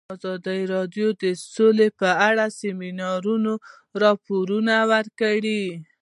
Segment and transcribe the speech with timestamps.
[0.15, 1.23] ازادي راډیو د
[1.53, 3.53] سوله په اړه د سیمینارونو
[4.03, 5.63] راپورونه ورکړي.